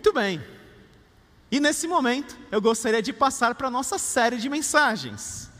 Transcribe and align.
Muito 0.00 0.14
bem. 0.14 0.42
E 1.52 1.60
nesse 1.60 1.86
momento, 1.86 2.34
eu 2.50 2.58
gostaria 2.58 3.02
de 3.02 3.12
passar 3.12 3.54
para 3.54 3.68
a 3.68 3.70
nossa 3.70 3.98
série 3.98 4.38
de 4.38 4.48
mensagens. 4.48 5.50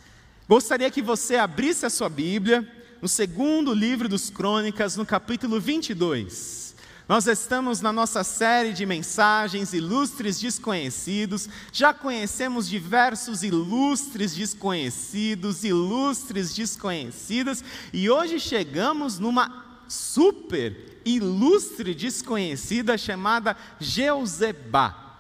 Gostaria 0.49 0.91
que 0.91 1.03
você 1.03 1.37
abrisse 1.37 1.85
a 1.85 1.91
sua 1.91 2.09
Bíblia 2.09 2.67
no 3.03 3.07
segundo 3.07 3.75
livro 3.75 4.09
dos 4.09 4.31
Crônicas, 4.31 4.97
no 4.97 5.05
capítulo 5.05 5.61
22. 5.61 6.75
Nós 7.07 7.27
estamos 7.27 7.83
na 7.83 7.93
nossa 7.93 8.25
série 8.25 8.73
de 8.73 8.87
mensagens 8.87 9.75
ilustres 9.75 10.41
desconhecidos. 10.41 11.47
Já 11.71 11.93
conhecemos 11.93 12.67
diversos 12.67 13.43
ilustres 13.43 14.35
desconhecidos, 14.35 15.65
ilustres 15.65 16.55
desconhecidas, 16.55 17.63
e 17.93 18.09
hoje 18.09 18.41
chegamos 18.41 19.19
numa 19.19 19.70
super 19.91 21.01
ilustre 21.05 21.95
desconhecida 21.95 22.97
chamada 22.97 23.57
Jeuzebá. 23.81 25.19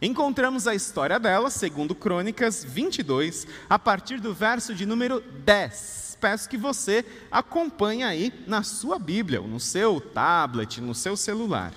Encontramos 0.00 0.66
a 0.66 0.74
história 0.74 1.18
dela, 1.18 1.50
segundo 1.50 1.94
Crônicas 1.94 2.64
22, 2.64 3.46
a 3.68 3.78
partir 3.78 4.18
do 4.18 4.32
verso 4.32 4.74
de 4.74 4.86
número 4.86 5.20
10. 5.20 6.16
Peço 6.18 6.48
que 6.48 6.56
você 6.56 7.04
acompanhe 7.30 8.04
aí 8.04 8.32
na 8.46 8.62
sua 8.62 8.98
Bíblia, 8.98 9.40
no 9.40 9.60
seu 9.60 10.00
tablet, 10.00 10.80
no 10.80 10.94
seu 10.94 11.14
celular. 11.14 11.74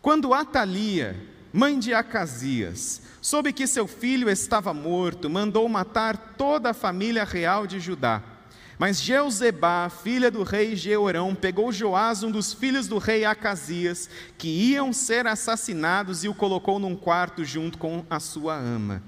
Quando 0.00 0.32
Atalia, 0.32 1.20
mãe 1.52 1.78
de 1.78 1.92
Acasias, 1.92 3.02
soube 3.20 3.52
que 3.52 3.66
seu 3.66 3.88
filho 3.88 4.30
estava 4.30 4.72
morto, 4.72 5.28
mandou 5.28 5.68
matar 5.68 6.34
toda 6.36 6.70
a 6.70 6.74
família 6.74 7.24
real 7.24 7.66
de 7.66 7.80
Judá. 7.80 8.22
Mas 8.80 8.98
Jeuzebá, 8.98 9.90
filha 9.90 10.30
do 10.30 10.42
rei 10.42 10.74
Jeorão, 10.74 11.34
pegou 11.34 11.70
Joás, 11.70 12.22
um 12.22 12.30
dos 12.30 12.54
filhos 12.54 12.88
do 12.88 12.96
rei 12.96 13.26
Acasias, 13.26 14.08
que 14.38 14.48
iam 14.48 14.90
ser 14.90 15.26
assassinados, 15.26 16.24
e 16.24 16.30
o 16.30 16.34
colocou 16.34 16.78
num 16.78 16.96
quarto 16.96 17.44
junto 17.44 17.76
com 17.76 18.06
a 18.08 18.18
sua 18.18 18.56
ama. 18.56 19.02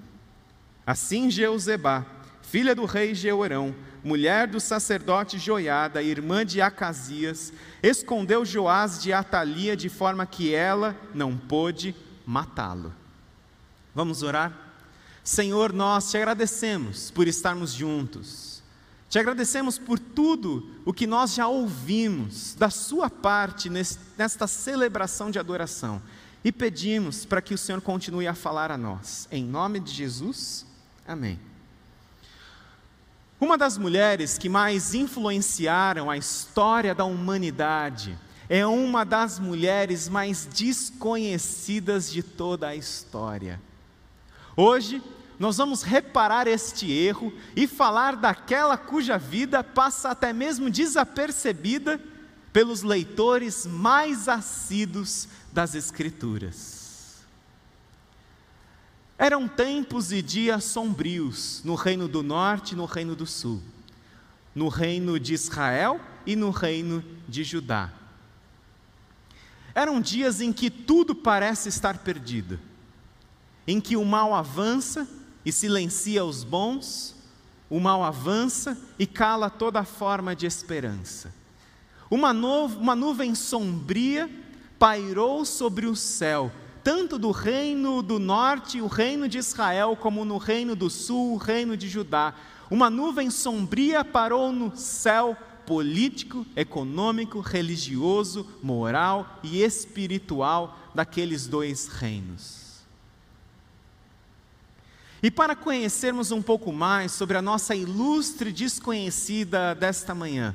Assim 0.87 1.31
Jeuzebá, 1.31 2.05
filha 2.43 2.75
do 2.75 2.85
rei 2.85 3.15
Jeorão, 3.15 3.75
mulher 4.05 4.47
do 4.47 4.61
sacerdote 4.61 5.39
Joiada, 5.39 6.03
irmã 6.03 6.45
de 6.45 6.61
Acasias, 6.61 7.51
escondeu 7.83 8.45
Joás 8.45 9.03
de 9.03 9.11
Atalia 9.11 9.75
de 9.75 9.89
forma 9.89 10.27
que 10.27 10.55
ela 10.55 10.95
não 11.15 11.35
pôde 11.35 11.95
matá-lo. 12.27 12.93
Vamos 13.95 14.23
orar? 14.23 14.53
Senhor, 15.25 15.73
nós 15.73 16.11
te 16.11 16.19
agradecemos 16.19 17.11
por 17.11 17.27
estarmos 17.27 17.73
juntos. 17.73 18.52
Te 19.13 19.19
agradecemos 19.19 19.79
por 19.79 19.99
tudo 19.99 20.67
o 20.87 20.93
que 20.93 21.07
nós 21.07 21.35
já 21.35 21.47
ouvimos 21.47 22.55
da 22.55 22.71
Sua 22.71 23.11
parte 23.11 23.69
nesta 23.69 24.47
celebração 24.47 25.31
de 25.31 25.39
adoração 25.39 26.01
e 26.43 26.51
pedimos 26.51 27.27
para 27.27 27.43
que 27.43 27.53
o 27.53 27.59
Senhor 27.59 27.83
continue 27.83 28.27
a 28.27 28.33
falar 28.33 28.71
a 28.71 28.79
nós. 28.79 29.29
Em 29.31 29.45
nome 29.45 29.81
de 29.81 29.93
Jesus, 29.93 30.65
amém. 31.07 31.39
Uma 33.39 33.59
das 33.59 33.77
mulheres 33.77 34.39
que 34.39 34.49
mais 34.49 34.95
influenciaram 34.95 36.11
a 36.11 36.17
história 36.17 36.95
da 36.95 37.05
humanidade 37.05 38.19
é 38.49 38.67
uma 38.67 39.05
das 39.05 39.39
mulheres 39.39 40.09
mais 40.09 40.47
desconhecidas 40.47 42.11
de 42.11 42.23
toda 42.23 42.69
a 42.69 42.75
história. 42.75 43.61
Hoje, 44.57 45.03
nós 45.43 45.57
vamos 45.57 45.83
reparar 45.83 46.47
este 46.47 46.89
erro 46.89 47.33
e 47.57 47.67
falar 47.67 48.15
daquela 48.15 48.79
cuja 48.79 49.19
vida 49.19 49.65
passa 49.65 50.11
até 50.11 50.33
mesmo 50.33 50.71
desapercebida 50.71 52.01
pelos 52.53 52.83
leitores 52.83 53.67
mais 53.67 54.29
assíduos 54.29 55.27
das 55.53 55.75
Escrituras. 55.75 57.25
Eram 59.19 59.49
tempos 59.49 60.13
e 60.13 60.23
dias 60.23 60.63
sombrios 60.63 61.61
no 61.65 61.75
Reino 61.75 62.07
do 62.07 62.23
Norte 62.23 62.75
e 62.75 62.77
no 62.77 62.85
Reino 62.85 63.17
do 63.17 63.27
Sul, 63.27 63.61
no 64.55 64.69
Reino 64.69 65.19
de 65.19 65.35
Israel 65.35 66.01
e 66.25 66.37
no 66.37 66.51
Reino 66.51 67.05
de 67.29 67.43
Judá. 67.43 67.93
Eram 69.75 70.01
dias 70.01 70.41
em 70.41 70.53
que 70.53 70.71
tudo 70.71 71.17
parece 71.17 71.69
estar 71.69 71.99
perdido, 71.99 72.61
em 73.67 73.81
que 73.81 73.97
o 73.97 74.05
mal 74.05 74.33
avança 74.33 75.21
e 75.45 75.53
silencia 75.53 76.25
os 76.25 76.45
bons, 76.45 77.15
o 77.69 77.81
mal 77.81 78.03
avança 78.05 78.79
e 78.99 79.07
cala 79.07 79.49
toda 79.49 79.85
forma 79.85 80.37
de 80.37 80.47
esperança. 80.47 81.33
Uma, 82.11 82.33
uma 82.33 82.95
nuvem 82.95 83.35
sombria 83.35 84.31
pairou 84.79 85.45
sobre 85.45 85.87
o 85.87 85.97
céu, 85.97 86.53
tanto 86.85 87.19
do 87.19 87.31
reino 87.31 88.03
do 88.03 88.19
norte, 88.19 88.81
o 88.81 88.87
reino 88.87 89.27
de 89.29 89.39
Israel, 89.39 89.97
como 89.97 90.25
no 90.25 90.37
reino 90.37 90.77
do 90.77 90.91
sul, 90.91 91.35
o 91.35 91.39
reino 91.39 91.77
de 91.77 91.89
Judá. 91.89 92.35
Uma 92.71 92.91
nuvem 92.91 93.31
sombria 93.31 94.05
parou 94.05 94.53
no 94.53 94.77
céu 94.77 95.37
político, 95.65 96.45
econômico, 96.55 97.41
religioso, 97.41 98.47
moral 98.63 99.39
e 99.43 99.63
espiritual 99.63 100.79
daqueles 100.95 101.47
dois 101.47 101.87
reinos. 101.87 102.62
E 105.23 105.31
para 105.31 105.55
conhecermos 105.55 106.33
um 106.33 106.43
pouco 106.43 106.73
mais 106.73 107.13
sobre 107.13 107.39
a 107.39 107.43
nossa 107.43 107.77
ilustre 107.77 108.51
desconhecida 108.51 109.75
desta 109.75 110.15
manhã, 110.15 110.55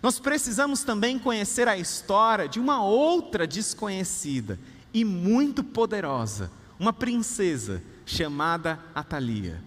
nós 0.00 0.20
precisamos 0.20 0.84
também 0.84 1.18
conhecer 1.18 1.66
a 1.66 1.76
história 1.76 2.48
de 2.48 2.60
uma 2.60 2.84
outra 2.84 3.46
desconhecida 3.46 4.58
e 4.92 5.04
muito 5.04 5.64
poderosa, 5.64 6.52
uma 6.78 6.92
princesa 6.92 7.82
chamada 8.06 8.78
Atalia. 8.94 9.60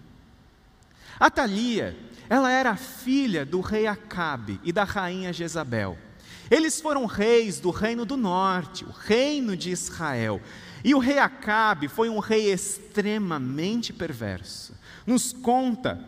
Atalia, 1.20 1.96
ela 2.30 2.50
era 2.50 2.76
filha 2.76 3.44
do 3.44 3.60
rei 3.60 3.86
Acabe 3.86 4.60
e 4.64 4.72
da 4.72 4.84
rainha 4.84 5.32
Jezabel. 5.32 5.98
Eles 6.50 6.80
foram 6.80 7.04
reis 7.04 7.60
do 7.60 7.70
reino 7.70 8.06
do 8.06 8.16
norte, 8.16 8.84
o 8.84 8.90
reino 8.90 9.54
de 9.54 9.70
Israel. 9.70 10.40
E 10.84 10.94
o 10.94 10.98
rei 10.98 11.18
Acabe 11.18 11.88
foi 11.88 12.08
um 12.08 12.18
rei 12.18 12.52
extremamente 12.52 13.92
perverso. 13.92 14.74
Nos 15.06 15.32
conta, 15.32 15.98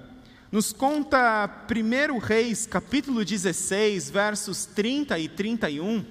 nos 0.52 0.72
conta 0.72 1.48
1 1.68 2.18
Reis, 2.18 2.66
capítulo 2.66 3.24
16, 3.24 4.10
versos 4.10 4.64
30 4.66 5.18
e 5.18 5.28
31, 5.28 6.04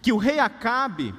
que 0.00 0.12
o 0.12 0.16
rei 0.16 0.38
Acabe, 0.38 1.14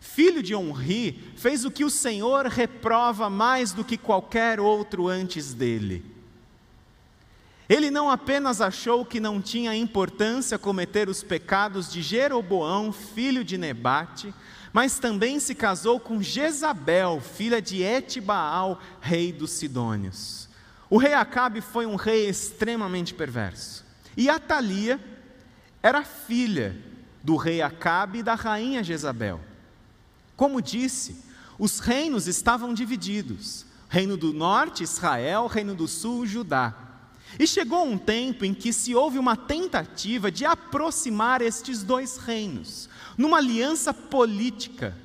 filho 0.00 0.42
de 0.42 0.54
Onri, 0.54 1.32
fez 1.36 1.64
o 1.64 1.70
que 1.70 1.84
o 1.84 1.90
Senhor 1.90 2.46
reprova 2.46 3.30
mais 3.30 3.72
do 3.72 3.84
que 3.84 3.96
qualquer 3.96 4.60
outro 4.60 5.08
antes 5.08 5.54
dele. 5.54 6.16
Ele 7.68 7.90
não 7.90 8.08
apenas 8.08 8.60
achou 8.60 9.04
que 9.04 9.18
não 9.18 9.40
tinha 9.40 9.74
importância 9.74 10.58
cometer 10.58 11.08
os 11.08 11.22
pecados 11.22 11.90
de 11.90 12.00
Jeroboão, 12.00 12.92
filho 12.92 13.42
de 13.42 13.58
Nebate, 13.58 14.32
mas 14.76 14.98
também 14.98 15.40
se 15.40 15.54
casou 15.54 15.98
com 15.98 16.22
Jezabel, 16.22 17.18
filha 17.18 17.62
de 17.62 17.82
Etibaal, 17.82 18.78
rei 19.00 19.32
dos 19.32 19.52
Sidônios. 19.52 20.50
O 20.90 20.98
rei 20.98 21.14
Acabe 21.14 21.62
foi 21.62 21.86
um 21.86 21.96
rei 21.96 22.28
extremamente 22.28 23.14
perverso. 23.14 23.86
E 24.14 24.28
Atalia 24.28 25.00
era 25.82 26.04
filha 26.04 26.76
do 27.22 27.36
rei 27.36 27.62
Acabe 27.62 28.18
e 28.18 28.22
da 28.22 28.34
rainha 28.34 28.84
Jezabel. 28.84 29.40
Como 30.36 30.60
disse, 30.60 31.24
os 31.58 31.78
reinos 31.78 32.26
estavam 32.26 32.74
divididos: 32.74 33.64
reino 33.88 34.14
do 34.14 34.34
norte, 34.34 34.82
Israel, 34.82 35.46
reino 35.46 35.74
do 35.74 35.88
sul, 35.88 36.26
Judá. 36.26 36.74
E 37.38 37.46
chegou 37.46 37.84
um 37.84 37.98
tempo 37.98 38.44
em 38.44 38.54
que 38.54 38.72
se 38.72 38.94
houve 38.94 39.18
uma 39.18 39.36
tentativa 39.36 40.30
de 40.30 40.44
aproximar 40.44 41.42
estes 41.42 41.82
dois 41.82 42.16
reinos, 42.16 42.88
numa 43.16 43.36
aliança 43.36 43.92
política. 43.92 44.96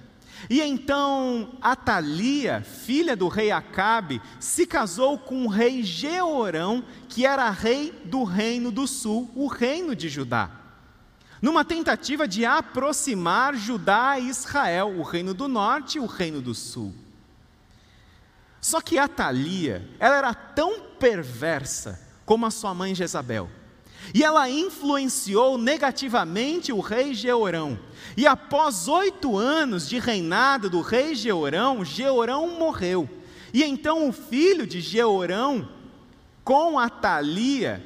E 0.50 0.62
então 0.62 1.52
Atalia, 1.62 2.62
filha 2.62 3.16
do 3.16 3.28
rei 3.28 3.52
Acabe, 3.52 4.22
se 4.40 4.66
casou 4.66 5.18
com 5.18 5.46
o 5.46 5.50
rei 5.50 5.84
Jeorão, 5.84 6.84
que 7.10 7.26
era 7.26 7.50
rei 7.50 7.92
do 8.06 8.24
reino 8.24 8.72
do 8.72 8.88
sul, 8.88 9.30
o 9.36 9.48
reino 9.48 9.96
de 9.96 10.08
Judá. 10.08 10.50
Numa 11.42 11.66
tentativa 11.66 12.28
de 12.28 12.46
aproximar 12.46 13.56
Judá 13.56 14.18
e 14.18 14.30
Israel, 14.30 14.96
o 14.98 15.04
reino 15.04 15.34
do 15.34 15.48
norte 15.48 15.98
e 15.98 16.02
o 16.02 16.06
reino 16.06 16.42
do 16.42 16.54
sul. 16.54 16.94
Só 18.62 18.80
que 18.80 18.98
Atalia, 18.98 19.90
ela 20.00 20.18
era 20.18 20.34
tão 20.34 20.80
perversa 21.00 22.11
como 22.26 22.46
a 22.46 22.52
sua 22.52 22.74
mãe 22.74 22.96
Jezabel. 22.96 23.50
E 24.14 24.24
ela 24.24 24.50
influenciou 24.50 25.58
negativamente 25.58 26.72
o 26.72 26.80
rei 26.80 27.14
Jeorão. 27.14 27.80
E 28.18 28.28
após 28.28 28.88
oito 28.88 29.38
anos 29.38 29.88
de 29.88 30.00
reinado 30.00 30.70
do 30.70 30.82
rei 30.82 31.16
Jeorão, 31.16 31.86
Jeorão 31.86 32.58
morreu. 32.58 33.10
E 33.54 33.64
então 33.64 34.08
o 34.08 34.12
filho 34.12 34.66
de 34.66 34.82
Jeorão, 34.82 35.68
com 36.44 36.80
Atalia, 36.80 37.86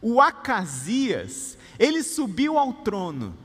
o 0.00 0.20
Acasias, 0.20 1.56
ele 1.78 2.02
subiu 2.02 2.58
ao 2.58 2.72
trono. 2.72 3.36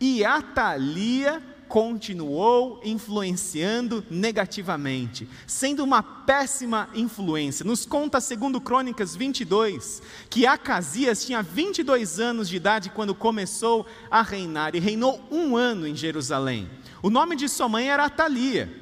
E 0.00 0.24
Atalia 0.24 1.42
continuou 1.68 2.80
influenciando 2.82 4.04
negativamente, 4.10 5.28
sendo 5.46 5.84
uma 5.84 6.02
péssima 6.02 6.88
influência. 6.94 7.64
Nos 7.64 7.84
conta, 7.84 8.20
segundo 8.20 8.60
Crônicas 8.60 9.14
22, 9.14 10.02
que 10.30 10.46
Acasias 10.46 11.24
tinha 11.24 11.42
22 11.42 12.18
anos 12.18 12.48
de 12.48 12.56
idade 12.56 12.90
quando 12.90 13.14
começou 13.14 13.86
a 14.10 14.22
reinar 14.22 14.74
e 14.74 14.80
reinou 14.80 15.22
um 15.30 15.56
ano 15.56 15.86
em 15.86 15.94
Jerusalém. 15.94 16.68
O 17.02 17.10
nome 17.10 17.36
de 17.36 17.48
sua 17.48 17.68
mãe 17.68 17.88
era 17.88 18.06
Atalia, 18.06 18.72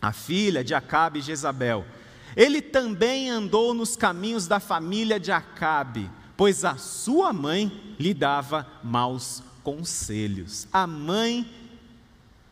a 0.00 0.12
filha 0.12 0.64
de 0.64 0.74
Acabe 0.74 1.18
e 1.18 1.22
Jezabel. 1.22 1.84
Ele 2.36 2.62
também 2.62 3.28
andou 3.28 3.74
nos 3.74 3.96
caminhos 3.96 4.46
da 4.46 4.58
família 4.58 5.20
de 5.20 5.30
Acabe, 5.30 6.10
pois 6.36 6.64
a 6.64 6.76
sua 6.76 7.32
mãe 7.32 7.94
lhe 7.98 8.14
dava 8.14 8.66
maus 8.82 9.42
conselhos. 9.62 10.66
A 10.72 10.86
mãe 10.86 11.46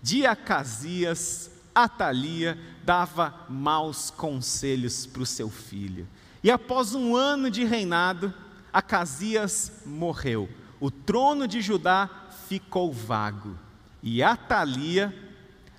de 0.02 0.26
Acasias, 0.26 1.50
Atalia, 1.74 2.58
dava 2.84 3.46
maus 3.48 4.10
conselhos 4.10 5.06
para 5.06 5.22
o 5.22 5.26
seu 5.26 5.48
filho. 5.48 6.08
E 6.42 6.50
após 6.50 6.94
um 6.94 7.14
ano 7.14 7.50
de 7.50 7.64
reinado, 7.64 8.32
Acasias 8.72 9.82
morreu. 9.84 10.48
O 10.80 10.90
trono 10.90 11.46
de 11.46 11.60
Judá 11.60 12.08
ficou 12.48 12.92
vago. 12.92 13.56
E 14.02 14.22
Atalia 14.22 15.14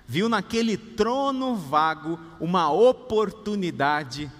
viu 0.06 0.28
naquele 0.28 0.76
trono 0.76 1.56
vago 1.56 2.18
uma 2.38 2.70
oportunidade 2.70 4.30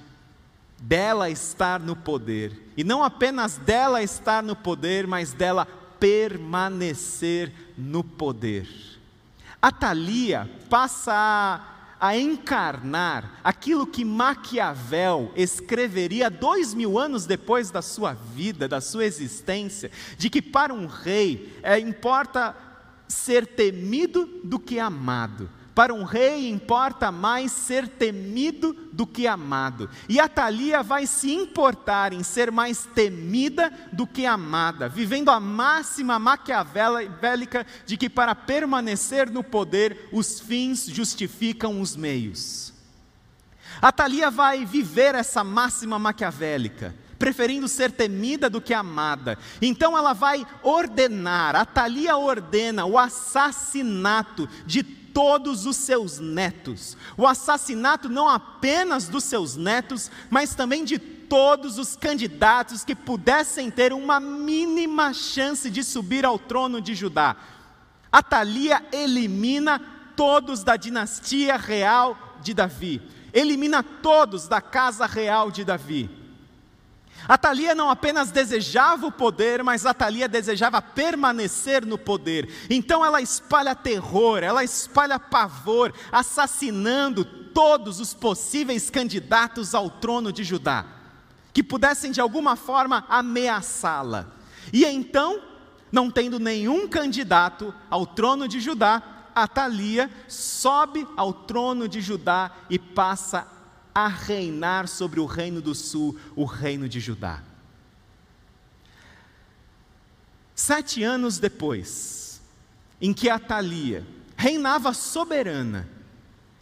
dela 0.78 1.30
estar 1.30 1.80
no 1.80 1.96
poder. 1.96 2.70
E 2.76 2.84
não 2.84 3.02
apenas 3.02 3.56
dela 3.56 4.02
estar 4.02 4.42
no 4.42 4.54
poder, 4.54 5.06
mas 5.06 5.32
dela 5.32 5.66
permanecer 5.98 7.52
no 7.76 8.02
poder. 8.02 8.68
Atalia 9.62 10.50
passa 10.68 11.12
a, 11.14 12.08
a, 12.08 12.18
encarnar 12.18 13.38
aquilo 13.44 13.86
que 13.86 14.04
Maquiavel 14.04 15.32
escreveria 15.36 16.28
dois 16.28 16.74
mil 16.74 16.98
anos 16.98 17.26
depois 17.26 17.70
da 17.70 17.80
sua 17.80 18.12
vida, 18.12 18.66
da 18.66 18.80
sua 18.80 19.04
existência, 19.04 19.88
de 20.18 20.28
que 20.28 20.42
para 20.42 20.74
um 20.74 20.86
rei 20.86 21.56
é, 21.62 21.78
importa 21.78 22.56
ser 23.06 23.46
temido 23.46 24.28
do 24.42 24.58
que 24.58 24.80
amado. 24.80 25.48
Para 25.74 25.94
um 25.94 26.04
rei 26.04 26.50
importa 26.50 27.10
mais 27.10 27.50
ser 27.50 27.88
temido 27.88 28.76
do 28.92 29.06
que 29.06 29.26
amado. 29.26 29.88
E 30.06 30.20
a 30.20 30.28
Thalia 30.28 30.82
vai 30.82 31.06
se 31.06 31.32
importar 31.32 32.12
em 32.12 32.22
ser 32.22 32.50
mais 32.50 32.84
temida 32.94 33.72
do 33.90 34.06
que 34.06 34.26
amada, 34.26 34.86
vivendo 34.88 35.30
a 35.30 35.40
máxima 35.40 36.18
maquiavélica 36.18 37.66
de 37.86 37.96
que 37.96 38.10
para 38.10 38.34
permanecer 38.34 39.30
no 39.30 39.42
poder, 39.42 40.08
os 40.12 40.40
fins 40.40 40.86
justificam 40.86 41.80
os 41.80 41.96
meios. 41.96 42.74
A 43.80 43.90
Thalia 43.90 44.30
vai 44.30 44.66
viver 44.66 45.14
essa 45.14 45.42
máxima 45.42 45.98
maquiavélica 45.98 46.94
preferindo 47.18 47.68
ser 47.68 47.92
temida 47.92 48.50
do 48.50 48.60
que 48.60 48.74
amada. 48.74 49.38
Então 49.60 49.96
ela 49.96 50.12
vai 50.12 50.44
ordenar, 50.60 51.54
a 51.54 51.64
Thalia 51.64 52.16
ordena 52.16 52.84
o 52.84 52.98
assassinato 52.98 54.48
de 54.66 54.82
todos 55.12 55.66
os 55.66 55.76
seus 55.76 56.18
netos. 56.18 56.96
O 57.16 57.26
assassinato 57.26 58.08
não 58.08 58.28
apenas 58.28 59.08
dos 59.08 59.24
seus 59.24 59.56
netos, 59.56 60.10
mas 60.30 60.54
também 60.54 60.84
de 60.84 60.98
todos 60.98 61.78
os 61.78 61.96
candidatos 61.96 62.84
que 62.84 62.94
pudessem 62.94 63.70
ter 63.70 63.92
uma 63.92 64.20
mínima 64.20 65.12
chance 65.12 65.70
de 65.70 65.82
subir 65.82 66.26
ao 66.26 66.38
trono 66.38 66.80
de 66.80 66.94
Judá. 66.94 67.36
Atalia 68.10 68.84
elimina 68.92 69.80
todos 70.14 70.62
da 70.62 70.76
dinastia 70.76 71.56
real 71.56 72.36
de 72.42 72.52
Davi, 72.52 73.00
elimina 73.32 73.82
todos 73.82 74.46
da 74.46 74.60
casa 74.60 75.06
real 75.06 75.50
de 75.50 75.64
Davi. 75.64 76.21
Atalia 77.28 77.74
não 77.74 77.90
apenas 77.90 78.30
desejava 78.30 79.06
o 79.06 79.12
poder, 79.12 79.62
mas 79.62 79.86
Atalia 79.86 80.28
desejava 80.28 80.82
permanecer 80.82 81.86
no 81.86 81.96
poder. 81.96 82.48
Então 82.68 83.04
ela 83.04 83.20
espalha 83.20 83.74
terror, 83.74 84.42
ela 84.42 84.64
espalha 84.64 85.18
pavor, 85.18 85.92
assassinando 86.10 87.24
todos 87.24 88.00
os 88.00 88.14
possíveis 88.14 88.90
candidatos 88.90 89.74
ao 89.74 89.88
trono 89.88 90.32
de 90.32 90.42
Judá, 90.42 90.84
que 91.52 91.62
pudessem 91.62 92.10
de 92.10 92.20
alguma 92.20 92.56
forma 92.56 93.04
ameaçá-la. 93.08 94.26
E 94.72 94.84
então, 94.84 95.40
não 95.90 96.10
tendo 96.10 96.38
nenhum 96.38 96.88
candidato 96.88 97.74
ao 97.90 98.06
trono 98.06 98.48
de 98.48 98.60
Judá, 98.60 99.02
Atalia 99.34 100.10
sobe 100.28 101.06
ao 101.16 101.32
trono 101.32 101.88
de 101.88 102.00
Judá 102.00 102.50
e 102.68 102.78
passa 102.78 103.46
a 103.94 104.08
reinar 104.08 104.88
sobre 104.88 105.20
o 105.20 105.26
reino 105.26 105.60
do 105.60 105.74
sul, 105.74 106.18
o 106.34 106.44
reino 106.44 106.88
de 106.88 107.00
Judá. 107.00 107.42
Sete 110.54 111.02
anos 111.02 111.38
depois, 111.38 112.40
em 113.00 113.12
que 113.12 113.28
Atalia 113.28 114.06
reinava 114.36 114.92
soberana, 114.92 115.88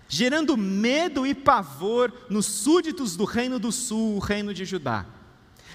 gerando 0.08 0.56
medo 0.56 1.26
e 1.26 1.34
pavor 1.34 2.12
nos 2.28 2.46
súditos 2.46 3.16
do 3.16 3.24
reino 3.24 3.58
do 3.58 3.70
sul, 3.70 4.16
o 4.16 4.18
reino 4.18 4.52
de 4.52 4.64
Judá. 4.64 5.06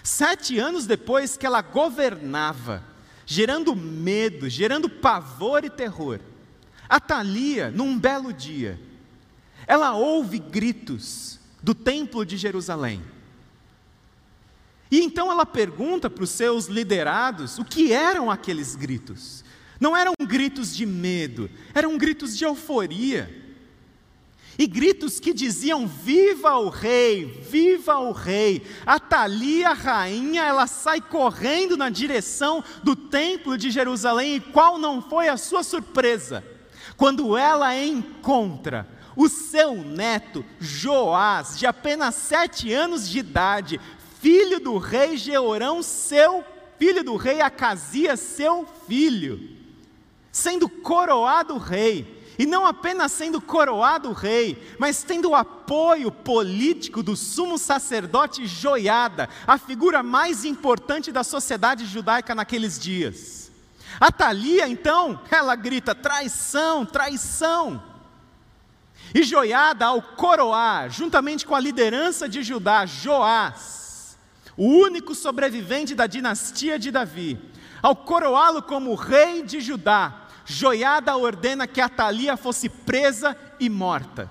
Sete 0.03 0.59
anos 0.59 0.85
depois 0.85 1.37
que 1.37 1.45
ela 1.45 1.61
governava, 1.61 2.83
gerando 3.25 3.75
medo, 3.75 4.49
gerando 4.49 4.89
pavor 4.89 5.63
e 5.63 5.69
terror, 5.69 6.19
Atalia, 6.87 7.71
num 7.71 7.97
belo 7.97 8.31
dia, 8.31 8.79
ela 9.65 9.95
ouve 9.95 10.37
gritos 10.37 11.39
do 11.65 11.73
templo 11.73 12.23
de 12.23 12.37
Jerusalém. 12.37 13.01
E 14.91 15.01
então 15.01 15.31
ela 15.31 15.47
pergunta 15.47 16.11
para 16.11 16.23
os 16.23 16.29
seus 16.29 16.67
liderados 16.67 17.57
o 17.57 17.65
que 17.65 17.91
eram 17.91 18.29
aqueles 18.29 18.75
gritos. 18.75 19.43
Não 19.79 19.97
eram 19.97 20.13
gritos 20.27 20.75
de 20.75 20.85
medo, 20.85 21.49
eram 21.73 21.97
gritos 21.97 22.37
de 22.37 22.45
euforia. 22.45 23.43
E 24.59 24.67
gritos 24.67 25.19
que 25.19 25.33
diziam: 25.33 25.87
Viva 25.87 26.55
o 26.55 26.69
rei, 26.69 27.25
viva 27.25 27.97
o 27.97 28.11
rei. 28.11 28.61
A 28.85 28.99
Thalia, 28.99 29.69
a 29.69 29.73
rainha, 29.73 30.43
ela 30.43 30.67
sai 30.67 31.01
correndo 31.01 31.75
na 31.75 31.89
direção 31.89 32.63
do 32.83 32.95
templo 32.95 33.57
de 33.57 33.71
Jerusalém. 33.71 34.35
E 34.35 34.39
qual 34.39 34.77
não 34.77 35.01
foi 35.01 35.29
a 35.29 35.35
sua 35.35 35.63
surpresa? 35.63 36.45
Quando 36.95 37.35
ela 37.35 37.75
encontra 37.75 38.87
o 39.15 39.29
seu 39.29 39.75
neto 39.75 40.43
Joás, 40.59 41.57
de 41.57 41.65
apenas 41.65 42.15
sete 42.15 42.71
anos 42.73 43.07
de 43.07 43.19
idade, 43.19 43.79
filho 44.19 44.59
do 44.59 44.77
rei 44.77 45.17
Jeorão, 45.17 45.81
seu 45.81 46.43
filho 46.77 47.03
do 47.03 47.15
rei 47.15 47.41
Acasias, 47.41 48.19
seu 48.19 48.67
filho, 48.87 49.39
sendo 50.31 50.67
coroado 50.67 51.57
rei. 51.57 52.13
E 52.37 52.45
não 52.45 52.65
apenas 52.65 53.13
sendo 53.13 53.39
coroado 53.39 54.11
rei, 54.11 54.75
mas 54.77 55.03
tendo 55.03 55.29
o 55.29 55.35
apoio 55.35 56.11
político 56.11 57.01
do 57.01 57.15
sumo 57.15 57.57
sacerdote 57.57 58.45
Joiada, 58.45 59.29
a 59.47 59.57
figura 59.57 60.03
mais 60.03 60.43
importante 60.43 61.13
da 61.13 61.23
sociedade 61.23 61.85
judaica 61.85 62.35
naqueles 62.35 62.77
dias. 62.77 63.49
A 64.01 64.11
Thalia, 64.11 64.67
então, 64.67 65.17
ela 65.31 65.55
grita: 65.55 65.95
traição, 65.95 66.85
traição. 66.85 67.94
E 69.13 69.23
Joiada, 69.23 69.85
ao 69.85 70.01
coroar, 70.01 70.89
juntamente 70.89 71.45
com 71.45 71.55
a 71.55 71.59
liderança 71.59 72.27
de 72.27 72.43
Judá, 72.43 72.85
Joás, 72.85 74.17
o 74.57 74.65
único 74.65 75.13
sobrevivente 75.13 75.93
da 75.93 76.07
dinastia 76.07 76.79
de 76.79 76.91
Davi, 76.91 77.39
ao 77.81 77.95
coroá-lo 77.95 78.61
como 78.61 78.95
rei 78.95 79.43
de 79.43 79.61
Judá, 79.61 80.27
Joiada 80.45 81.15
ordena 81.17 81.65
que 81.65 81.81
Atalia 81.81 82.37
fosse 82.37 82.69
presa 82.69 83.35
e 83.59 83.69
morta. 83.69 84.29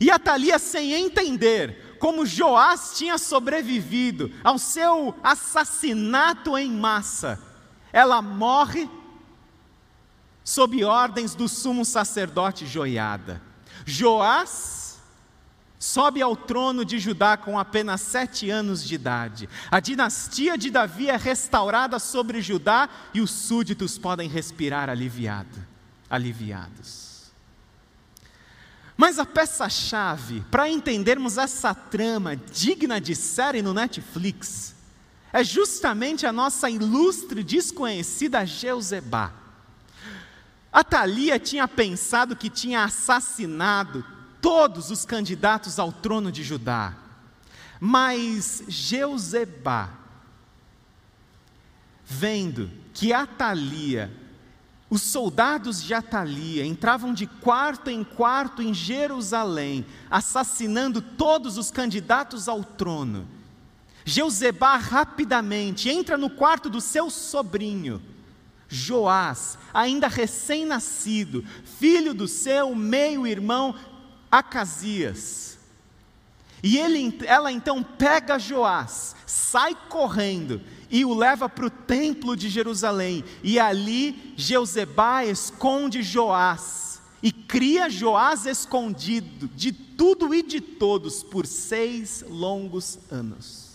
E 0.00 0.10
Atalia, 0.10 0.58
sem 0.58 0.92
entender 0.92 1.96
como 1.98 2.26
Joás 2.26 2.94
tinha 2.96 3.16
sobrevivido 3.16 4.32
ao 4.42 4.58
seu 4.58 5.14
assassinato 5.22 6.58
em 6.58 6.70
massa, 6.70 7.40
ela 7.92 8.20
morre 8.20 8.88
sob 10.44 10.84
ordens 10.84 11.34
do 11.34 11.48
sumo 11.48 11.84
sacerdote 11.84 12.66
Joiada. 12.66 13.40
Joás 13.84 14.98
sobe 15.78 16.22
ao 16.22 16.36
trono 16.36 16.84
de 16.84 16.98
Judá 16.98 17.36
com 17.36 17.58
apenas 17.58 18.00
sete 18.00 18.48
anos 18.48 18.84
de 18.84 18.94
idade. 18.94 19.48
A 19.70 19.80
dinastia 19.80 20.56
de 20.56 20.70
Davi 20.70 21.10
é 21.10 21.16
restaurada 21.16 21.98
sobre 21.98 22.40
Judá 22.40 22.88
e 23.12 23.20
os 23.20 23.30
súditos 23.30 23.98
podem 23.98 24.28
respirar 24.28 24.88
aliviado, 24.88 25.58
aliviados. 26.08 27.32
Mas 28.96 29.18
a 29.18 29.26
peça-chave 29.26 30.44
para 30.50 30.68
entendermos 30.68 31.36
essa 31.36 31.74
trama 31.74 32.36
digna 32.36 33.00
de 33.00 33.16
série 33.16 33.60
no 33.60 33.74
Netflix 33.74 34.76
é 35.32 35.42
justamente 35.42 36.26
a 36.26 36.32
nossa 36.32 36.70
ilustre 36.70 37.42
desconhecida 37.42 38.46
Jeuzebá. 40.72 40.78
Atalia 40.80 41.38
tinha 41.38 41.68
pensado 41.68 42.34
que 42.34 42.48
tinha 42.48 42.84
assassinado 42.84 44.04
todos 44.40 44.90
os 44.90 45.04
candidatos 45.04 45.78
ao 45.78 45.92
trono 45.92 46.32
de 46.32 46.42
Judá. 46.42 46.94
Mas 47.78 48.64
Jeuzebá, 48.68 49.90
vendo 52.04 52.70
que 52.94 53.12
Atalia, 53.12 54.10
os 54.88 55.02
soldados 55.02 55.82
de 55.82 55.94
Atalia 55.94 56.64
entravam 56.64 57.14
de 57.14 57.26
quarto 57.26 57.88
em 57.88 58.04
quarto 58.04 58.62
em 58.62 58.74
Jerusalém, 58.74 59.86
assassinando 60.10 61.00
todos 61.00 61.56
os 61.56 61.70
candidatos 61.70 62.48
ao 62.48 62.62
trono. 62.62 63.26
Jeuzebá 64.04 64.76
rapidamente 64.76 65.88
entra 65.88 66.18
no 66.18 66.28
quarto 66.28 66.68
do 66.68 66.80
seu 66.80 67.08
sobrinho, 67.08 68.02
Joás, 68.74 69.58
ainda 69.72 70.08
recém-nascido, 70.08 71.44
filho 71.78 72.14
do 72.14 72.26
seu 72.26 72.74
meio-irmão 72.74 73.74
Acasias. 74.30 75.58
E 76.62 76.78
ele, 76.78 77.18
ela 77.24 77.52
então 77.52 77.82
pega 77.82 78.38
Joás, 78.38 79.16
sai 79.26 79.76
correndo 79.88 80.60
e 80.90 81.04
o 81.04 81.12
leva 81.12 81.48
para 81.48 81.66
o 81.66 81.70
templo 81.70 82.36
de 82.36 82.48
Jerusalém. 82.48 83.24
E 83.42 83.58
ali 83.58 84.32
Jeuzebá 84.36 85.24
esconde 85.24 86.02
Joás 86.02 87.02
e 87.22 87.32
cria 87.32 87.90
Joás 87.90 88.46
escondido 88.46 89.48
de 89.48 89.72
tudo 89.72 90.34
e 90.34 90.42
de 90.42 90.60
todos 90.60 91.22
por 91.22 91.46
seis 91.46 92.24
longos 92.28 92.98
anos. 93.10 93.71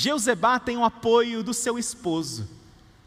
Jeuzebá 0.00 0.58
tem 0.58 0.78
o 0.78 0.84
apoio 0.84 1.42
do 1.42 1.52
seu 1.52 1.78
esposo, 1.78 2.48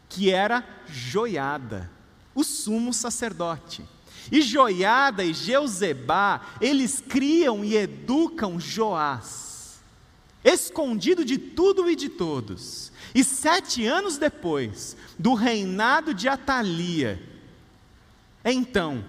que 0.08 0.30
era 0.30 0.64
Joiada, 0.86 1.90
o 2.32 2.44
sumo 2.44 2.94
sacerdote. 2.94 3.84
E 4.30 4.40
Joiada 4.40 5.24
e 5.24 5.34
Jeuzebá, 5.34 6.54
eles 6.60 7.00
criam 7.00 7.64
e 7.64 7.74
educam 7.74 8.60
Joás, 8.60 9.82
escondido 10.44 11.24
de 11.24 11.36
tudo 11.36 11.90
e 11.90 11.96
de 11.96 12.08
todos. 12.08 12.92
E 13.12 13.24
sete 13.24 13.84
anos 13.84 14.16
depois 14.16 14.96
do 15.18 15.34
reinado 15.34 16.14
de 16.14 16.28
Atalia, 16.28 17.20
então, 18.44 19.04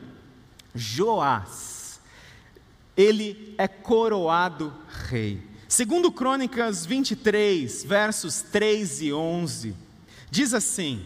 Joás, 0.73 2.01
ele 2.97 3.53
é 3.59 3.67
coroado 3.67 4.73
rei. 5.07 5.54
Segundo 5.75 6.09
Crônicas 6.09 6.85
23, 6.85 7.83
versos 7.83 8.41
3 8.41 9.01
e 9.01 9.11
11, 9.11 9.75
diz 10.31 10.53
assim: 10.53 11.05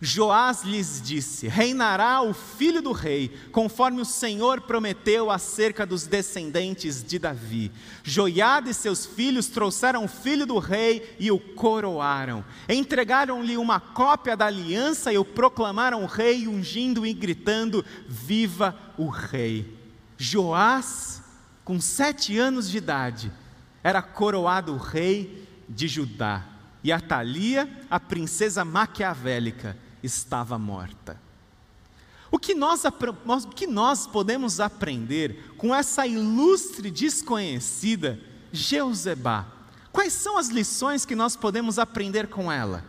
Joás 0.00 0.64
lhes 0.64 1.00
disse: 1.00 1.46
Reinará 1.46 2.20
o 2.20 2.34
filho 2.34 2.82
do 2.82 2.90
rei, 2.90 3.28
conforme 3.52 4.00
o 4.00 4.04
Senhor 4.04 4.62
prometeu 4.62 5.30
acerca 5.30 5.86
dos 5.86 6.04
descendentes 6.04 7.00
de 7.00 7.16
Davi. 7.16 7.70
Joiada 8.02 8.70
e 8.70 8.74
seus 8.74 9.06
filhos 9.06 9.46
trouxeram 9.46 10.04
o 10.04 10.08
filho 10.08 10.44
do 10.44 10.58
rei 10.58 11.14
e 11.20 11.30
o 11.30 11.38
coroaram. 11.38 12.44
Entregaram-lhe 12.68 13.56
uma 13.56 13.78
cópia 13.78 14.36
da 14.36 14.46
aliança 14.46 15.12
e 15.12 15.16
o 15.16 15.24
proclamaram 15.24 16.04
rei, 16.06 16.48
ungindo 16.48 17.06
e 17.06 17.12
gritando: 17.12 17.84
Viva 18.08 18.76
o 18.98 19.06
rei! 19.06 19.78
Joás 20.16 21.27
com 21.68 21.78
sete 21.78 22.38
anos 22.38 22.70
de 22.70 22.78
idade, 22.78 23.30
era 23.84 24.00
coroado 24.00 24.74
rei 24.78 25.46
de 25.68 25.86
Judá. 25.86 26.46
E 26.82 26.90
Atalia, 26.90 27.68
a 27.90 28.00
princesa 28.00 28.64
maquiavélica, 28.64 29.76
estava 30.02 30.58
morta. 30.58 31.20
O 32.30 32.38
que 32.38 32.54
nós, 32.54 32.84
o 32.86 33.48
que 33.54 33.66
nós 33.66 34.06
podemos 34.06 34.60
aprender 34.60 35.52
com 35.58 35.74
essa 35.74 36.06
ilustre 36.06 36.90
desconhecida 36.90 38.18
Jeuzebá? 38.50 39.46
Quais 39.92 40.14
são 40.14 40.38
as 40.38 40.48
lições 40.48 41.04
que 41.04 41.14
nós 41.14 41.36
podemos 41.36 41.78
aprender 41.78 42.28
com 42.28 42.50
ela? 42.50 42.82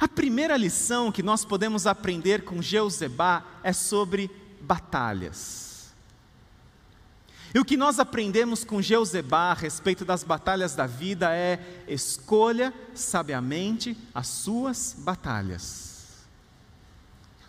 A 0.00 0.08
primeira 0.08 0.56
lição 0.56 1.12
que 1.12 1.22
nós 1.22 1.44
podemos 1.44 1.86
aprender 1.86 2.42
com 2.42 2.60
Jeuzebá 2.60 3.44
é 3.62 3.72
sobre 3.72 4.28
batalhas. 4.60 5.65
E 7.56 7.58
o 7.58 7.64
que 7.64 7.74
nós 7.74 7.98
aprendemos 7.98 8.64
com 8.64 8.82
Jeuzebá 8.82 9.50
a 9.50 9.54
respeito 9.54 10.04
das 10.04 10.22
batalhas 10.22 10.74
da 10.74 10.86
vida 10.86 11.34
é: 11.34 11.58
escolha 11.88 12.70
sabiamente 12.94 13.96
as 14.14 14.26
suas 14.26 14.94
batalhas. 14.98 16.26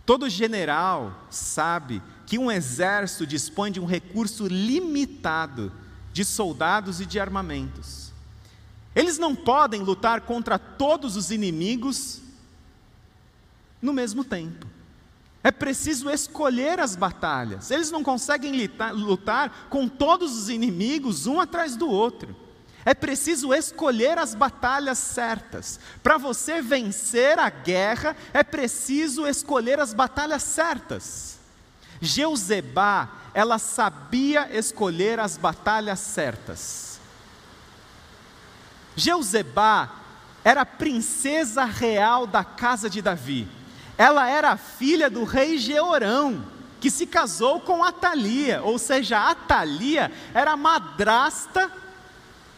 Todo 0.05 0.29
general 0.29 1.27
sabe 1.29 2.01
que 2.25 2.39
um 2.39 2.49
exército 2.49 3.27
dispõe 3.27 3.69
de 3.69 3.81
um 3.81 3.85
recurso 3.85 4.47
limitado 4.47 5.73
de 6.13 6.23
soldados 6.23 7.01
e 7.01 7.05
de 7.05 7.19
armamentos. 7.19 8.13
Eles 8.95 9.17
não 9.17 9.35
podem 9.35 9.81
lutar 9.81 10.21
contra 10.21 10.57
todos 10.57 11.17
os 11.17 11.31
inimigos 11.31 12.21
no 13.81 13.91
mesmo 13.91 14.23
tempo. 14.23 14.76
É 15.47 15.51
preciso 15.51 16.09
escolher 16.09 16.77
as 16.77 16.93
batalhas. 16.93 17.71
Eles 17.71 17.89
não 17.89 18.03
conseguem 18.03 18.69
lutar, 18.91 19.67
com 19.69 19.87
todos 19.87 20.37
os 20.37 20.49
inimigos 20.49 21.25
um 21.25 21.39
atrás 21.39 21.77
do 21.77 21.89
outro. 21.89 22.35
É 22.83 22.93
preciso 22.93 23.53
escolher 23.53 24.17
as 24.17 24.35
batalhas 24.35 24.97
certas. 24.97 25.79
Para 26.03 26.17
você 26.17 26.61
vencer 26.61 27.39
a 27.39 27.49
guerra, 27.49 28.13
é 28.33 28.43
preciso 28.43 29.25
escolher 29.25 29.79
as 29.79 29.93
batalhas 29.93 30.43
certas. 30.43 31.39
Jeuzebá, 32.01 33.09
ela 33.33 33.57
sabia 33.57 34.49
escolher 34.53 35.17
as 35.17 35.37
batalhas 35.37 36.01
certas. 36.01 36.99
Jeuzebá 38.97 39.95
era 40.43 40.63
a 40.63 40.65
princesa 40.65 41.63
real 41.63 42.27
da 42.27 42.43
casa 42.43 42.89
de 42.89 43.01
Davi. 43.01 43.56
Ela 43.97 44.29
era 44.29 44.57
filha 44.57 45.09
do 45.09 45.23
rei 45.23 45.57
Georão, 45.57 46.43
que 46.79 46.91
se 46.91 47.07
casou 47.07 47.59
com 47.59 47.83
Atalia, 47.83 48.61
ou 48.61 48.77
seja, 48.77 49.29
Atalia 49.29 50.11
era 50.33 50.55
madrasta 50.55 51.71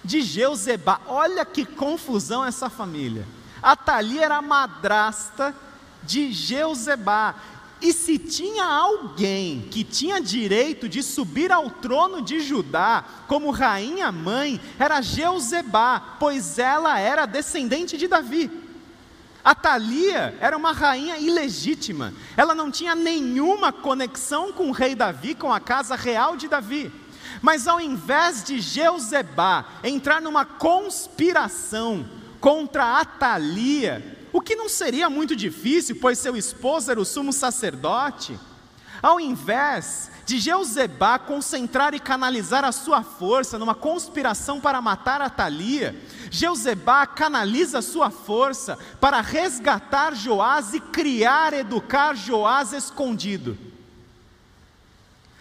de 0.03 0.21
Jeuzebá. 0.21 0.99
Olha 1.07 1.45
que 1.45 1.65
confusão 1.65 2.45
essa 2.45 2.69
família. 2.69 3.25
Atalia 3.61 4.25
era 4.25 4.41
madrasta 4.41 5.55
de 6.03 6.31
Jeuzebá. 6.31 7.35
E 7.81 7.93
se 7.93 8.17
tinha 8.19 8.65
alguém 8.65 9.61
que 9.71 9.85
tinha 9.85 10.19
direito 10.19 10.89
de 10.89 11.01
subir 11.01 11.49
ao 11.49 11.69
trono 11.69 12.21
de 12.21 12.41
Judá 12.41 13.05
como 13.25 13.51
rainha 13.51 14.11
mãe, 14.11 14.59
era 14.77 15.01
Jeuzebá, 15.01 16.17
pois 16.19 16.59
ela 16.59 16.99
era 16.99 17.25
descendente 17.25 17.97
de 17.97 18.07
Davi. 18.07 18.68
A 19.43 19.55
Thalia 19.55 20.37
era 20.41 20.57
uma 20.57 20.71
rainha 20.71 21.17
ilegítima, 21.17 22.13
ela 22.35 22.53
não 22.53 22.69
tinha 22.69 22.93
nenhuma 22.93 23.71
conexão 23.71 24.51
com 24.51 24.69
o 24.69 24.73
rei 24.73 24.95
Davi, 24.95 25.33
com 25.33 25.51
a 25.51 25.59
casa 25.59 25.95
real 25.95 26.35
de 26.35 26.47
Davi. 26.47 26.91
Mas 27.41 27.67
ao 27.67 27.79
invés 27.79 28.43
de 28.43 28.59
Jeuzebá 28.59 29.65
entrar 29.83 30.21
numa 30.21 30.43
conspiração 30.43 32.05
contra 32.39 32.99
Atalia, 32.99 34.17
o 34.31 34.41
que 34.41 34.55
não 34.55 34.69
seria 34.69 35.09
muito 35.09 35.35
difícil, 35.35 35.97
pois 35.99 36.19
seu 36.19 36.35
esposo 36.35 36.91
era 36.91 36.99
o 36.99 37.05
sumo 37.05 37.31
sacerdote, 37.33 38.37
ao 39.01 39.19
invés 39.19 40.11
de 40.25 40.39
Jeuzebá 40.39 41.17
concentrar 41.17 41.93
e 41.93 41.99
canalizar 41.99 42.63
a 42.63 42.71
sua 42.71 43.01
força 43.01 43.57
numa 43.57 43.73
conspiração 43.73 44.59
para 44.59 44.81
matar 44.81 45.21
Atalia, 45.21 45.99
Jeuzebá 46.29 47.07
canaliza 47.07 47.79
a 47.79 47.81
sua 47.81 48.11
força 48.11 48.77
para 49.01 49.21
resgatar 49.21 50.13
Joás 50.13 50.73
e 50.73 50.79
criar, 50.79 51.53
educar 51.53 52.15
Joás 52.15 52.73
escondido. 52.73 53.57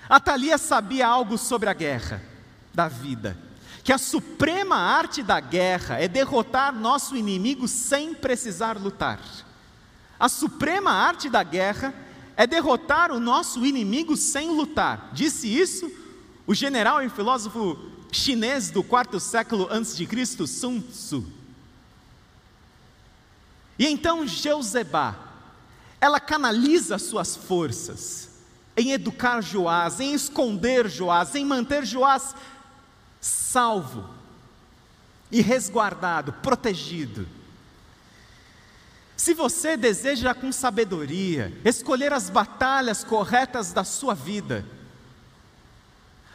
Atalia 0.09 0.57
sabia 0.57 1.07
algo 1.07 1.37
sobre 1.37 1.69
a 1.69 1.75
guerra 1.75 2.23
da 2.73 2.89
vida, 2.89 3.37
que 3.85 3.93
a 3.93 3.99
suprema 3.99 4.77
arte 4.77 5.23
da 5.23 5.39
guerra 5.39 6.01
é 6.01 6.09
derrotar 6.09 6.73
nosso 6.73 7.15
inimigo 7.15 7.69
sem 7.69 8.15
precisar 8.15 8.79
lutar. 8.79 9.21
A 10.19 10.29
suprema 10.29 10.91
arte 10.91 11.29
da 11.29 11.43
guerra 11.43 11.93
é 11.93 12.08
derrotar 12.47 13.11
o 13.11 13.19
nosso 13.19 13.67
inimigo 13.67 14.17
sem 14.17 14.51
lutar. 14.51 15.11
Disse 15.13 15.49
isso 15.49 15.91
o 16.47 16.55
general 16.55 17.03
e 17.03 17.09
filósofo 17.09 17.79
chinês 18.13 18.71
do 18.71 18.83
quarto 18.83 19.19
século 19.19 19.69
antes 19.71 19.97
de 19.97 20.07
Cristo, 20.07 20.47
Sun 20.47 20.81
Tzu. 20.81 21.27
E 23.79 23.87
então 23.87 24.27
Jeuzebá, 24.27 25.17
ela 26.01 26.21
canaliza 26.21 26.99
suas 26.99 27.37
forças 27.37 28.31
em 28.77 28.93
educar 28.93 29.41
Joás, 29.41 29.99
em 30.01 30.15
esconder 30.15 30.89
Joás, 30.89 31.35
em 31.35 31.45
manter 31.45 31.85
Joás 31.85 32.35
salvo 33.21 34.09
e 35.31 35.41
resguardado, 35.41 36.33
protegido. 36.35 37.27
Se 39.19 39.35
você 39.35 39.77
deseja 39.77 40.33
com 40.33 40.53
sabedoria 40.53 41.53
escolher 41.65 42.13
as 42.13 42.31
batalhas 42.31 43.03
corretas 43.03 43.73
da 43.73 43.83
sua 43.83 44.15
vida, 44.15 44.65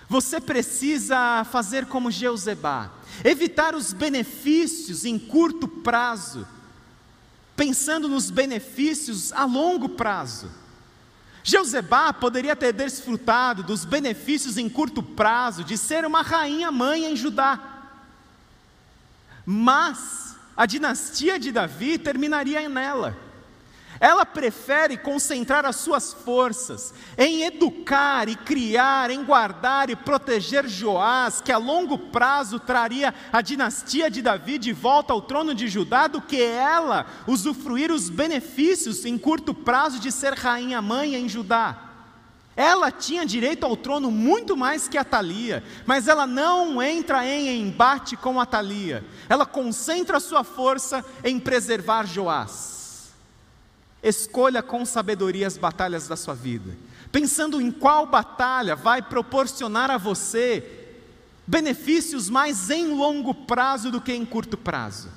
você 0.10 0.42
precisa 0.42 1.46
fazer 1.46 1.86
como 1.86 2.12
Jeuzebá, 2.12 2.92
evitar 3.24 3.74
os 3.74 3.94
benefícios 3.94 5.06
em 5.06 5.18
curto 5.18 5.66
prazo, 5.66 6.46
pensando 7.56 8.10
nos 8.10 8.30
benefícios 8.30 9.32
a 9.32 9.46
longo 9.46 9.88
prazo. 9.88 10.52
Jeuzebá 11.42 12.12
poderia 12.12 12.54
ter 12.54 12.74
desfrutado 12.74 13.64
dos 13.64 13.86
benefícios 13.86 14.58
em 14.58 14.68
curto 14.68 15.02
prazo 15.02 15.64
de 15.64 15.78
ser 15.78 16.04
uma 16.04 16.22
rainha 16.22 16.70
mãe 16.70 17.06
em 17.06 17.16
Judá. 17.16 17.60
Mas 19.46 20.33
a 20.56 20.66
dinastia 20.66 21.40
de 21.40 21.52
Davi 21.52 21.98
terminaria 21.98 22.68
nela. 22.70 23.18
Ela 24.00 24.26
prefere 24.26 24.98
concentrar 24.98 25.66
as 25.66 25.78
suas 25.78 26.12
forças 26.12 26.94
em 27.18 27.44
educar 27.44 28.28
e 28.28 28.36
criar, 28.36 29.10
em 29.10 29.24
guardar 29.24 29.90
e 29.90 29.96
proteger 29.96 30.68
Joás, 30.68 31.40
que 31.40 31.52
a 31.52 31.58
longo 31.58 31.98
prazo 31.98 32.60
traria 32.60 33.14
a 33.32 33.42
dinastia 33.42 34.10
de 34.10 34.22
Davi 34.22 34.58
de 34.58 34.74
volta 34.74 35.14
ao 35.14 35.22
trono 35.22 35.54
de 35.54 35.68
Judá, 35.68 36.08
do 36.08 36.22
que 36.22 36.42
ela 36.42 37.06
usufruir 37.28 37.92
os 37.92 38.10
benefícios 38.10 39.06
em 39.06 39.18
curto 39.18 39.54
prazo 39.54 40.00
de 40.00 40.12
ser 40.12 40.34
rainha 40.34 40.82
mãe 40.82 41.16
em 41.16 41.30
Judá. 41.30 41.93
Ela 42.56 42.92
tinha 42.92 43.26
direito 43.26 43.66
ao 43.66 43.76
trono 43.76 44.12
muito 44.12 44.56
mais 44.56 44.88
que 44.88 44.98
a 44.98 45.04
Thalia, 45.04 45.64
mas 45.86 46.08
ela 46.08 46.28
não 46.28 46.82
entra 46.82 47.26
em 47.26 47.62
embate 47.62 48.16
com 48.16 48.40
a 48.40 48.46
Thalia. 48.46 49.04
Ela 49.28 49.46
concentra 49.46 50.20
sua 50.20 50.44
força 50.44 51.04
em 51.24 51.40
preservar 51.40 52.06
Joás. 52.06 53.12
Escolha 54.04 54.62
com 54.62 54.86
sabedoria 54.86 55.48
as 55.48 55.58
batalhas 55.58 56.08
da 56.08 56.16
sua 56.16 56.36
vida, 56.36 56.78
pensando 57.12 57.60
em 57.60 57.72
qual 57.72 58.06
batalha 58.06 58.76
vai 58.76 59.02
proporcionar 59.02 59.90
a 59.90 59.98
você 59.98 60.82
benefícios 61.48 62.30
mais 62.30 62.70
em 62.70 62.94
longo 62.94 63.34
prazo 63.34 63.90
do 63.90 64.00
que 64.00 64.14
em 64.14 64.26
curto 64.26 64.58
prazo. 64.58 65.10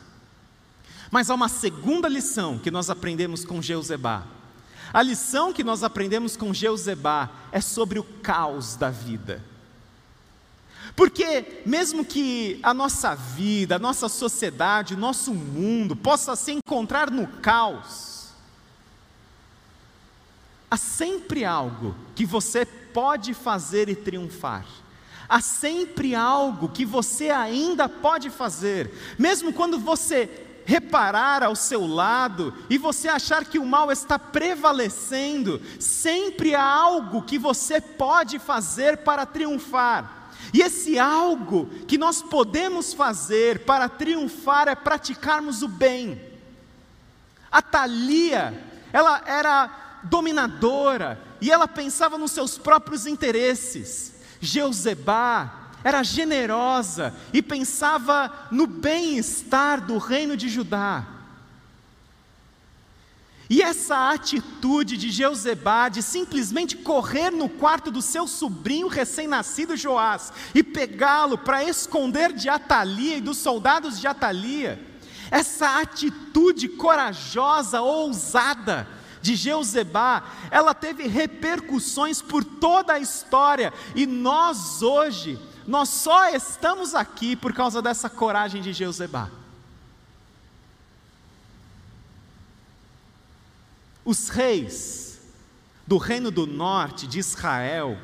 Mas 1.10 1.28
há 1.28 1.34
uma 1.34 1.48
segunda 1.48 2.08
lição 2.08 2.58
que 2.58 2.70
nós 2.70 2.88
aprendemos 2.88 3.44
com 3.44 3.60
Jeuzebá 3.60 4.35
a 4.92 5.02
lição 5.02 5.52
que 5.52 5.64
nós 5.64 5.82
aprendemos 5.82 6.36
com 6.36 6.54
Jeuzebá 6.54 7.30
é 7.52 7.60
sobre 7.60 7.98
o 7.98 8.04
caos 8.04 8.76
da 8.76 8.90
vida. 8.90 9.42
Porque, 10.94 11.62
mesmo 11.66 12.04
que 12.04 12.58
a 12.62 12.72
nossa 12.72 13.14
vida, 13.14 13.76
a 13.76 13.78
nossa 13.78 14.08
sociedade, 14.08 14.94
o 14.94 14.98
nosso 14.98 15.34
mundo 15.34 15.94
possa 15.94 16.34
se 16.36 16.52
encontrar 16.52 17.10
no 17.10 17.26
caos, 17.26 18.28
há 20.70 20.76
sempre 20.76 21.44
algo 21.44 21.94
que 22.14 22.24
você 22.24 22.64
pode 22.64 23.34
fazer 23.34 23.88
e 23.88 23.94
triunfar. 23.94 24.64
Há 25.28 25.40
sempre 25.40 26.14
algo 26.14 26.68
que 26.68 26.84
você 26.84 27.30
ainda 27.30 27.88
pode 27.88 28.30
fazer, 28.30 28.90
mesmo 29.18 29.52
quando 29.52 29.78
você 29.78 30.45
reparar 30.66 31.44
ao 31.44 31.54
seu 31.54 31.86
lado 31.86 32.52
e 32.68 32.76
você 32.76 33.08
achar 33.08 33.44
que 33.44 33.58
o 33.58 33.64
mal 33.64 33.90
está 33.92 34.18
prevalecendo, 34.18 35.62
sempre 35.78 36.54
há 36.54 36.62
algo 36.62 37.22
que 37.22 37.38
você 37.38 37.80
pode 37.80 38.40
fazer 38.40 38.98
para 38.98 39.24
triunfar. 39.24 40.30
E 40.52 40.60
esse 40.60 40.98
algo 40.98 41.66
que 41.86 41.96
nós 41.96 42.20
podemos 42.20 42.92
fazer 42.92 43.60
para 43.60 43.88
triunfar 43.88 44.68
é 44.68 44.74
praticarmos 44.74 45.62
o 45.62 45.68
bem. 45.68 46.20
A 47.50 47.62
Thalia, 47.62 48.52
ela 48.92 49.22
era 49.24 49.70
dominadora 50.02 51.20
e 51.40 51.50
ela 51.50 51.68
pensava 51.68 52.18
nos 52.18 52.32
seus 52.32 52.58
próprios 52.58 53.06
interesses. 53.06 54.14
Jeuzebá, 54.40 55.65
era 55.86 56.02
generosa 56.02 57.14
e 57.32 57.40
pensava 57.40 58.48
no 58.50 58.66
bem-estar 58.66 59.80
do 59.80 59.98
reino 59.98 60.36
de 60.36 60.48
Judá. 60.48 61.06
E 63.48 63.62
essa 63.62 64.10
atitude 64.10 64.96
de 64.96 65.10
Jeuzebá 65.10 65.88
de 65.88 66.02
simplesmente 66.02 66.76
correr 66.76 67.30
no 67.30 67.48
quarto 67.48 67.92
do 67.92 68.02
seu 68.02 68.26
sobrinho 68.26 68.88
recém-nascido 68.88 69.76
Joás 69.76 70.32
e 70.52 70.60
pegá-lo 70.60 71.38
para 71.38 71.62
esconder 71.62 72.32
de 72.32 72.48
Atalia 72.48 73.18
e 73.18 73.20
dos 73.20 73.36
soldados 73.36 74.00
de 74.00 74.08
Atalia, 74.08 74.84
essa 75.30 75.78
atitude 75.78 76.66
corajosa, 76.70 77.80
ousada 77.80 78.88
de 79.22 79.36
Jeuzebá, 79.36 80.24
ela 80.50 80.74
teve 80.74 81.06
repercussões 81.06 82.20
por 82.20 82.42
toda 82.42 82.94
a 82.94 82.98
história 82.98 83.72
e 83.94 84.04
nós 84.04 84.82
hoje 84.82 85.38
nós 85.66 85.88
só 85.88 86.30
estamos 86.30 86.94
aqui 86.94 87.34
por 87.34 87.52
causa 87.52 87.82
dessa 87.82 88.08
coragem 88.08 88.62
de 88.62 88.72
Jeuzebá. 88.72 89.30
Os 94.04 94.28
reis 94.28 95.20
do 95.86 95.98
reino 95.98 96.30
do 96.30 96.46
norte 96.46 97.06
de 97.06 97.18
Israel, 97.18 97.98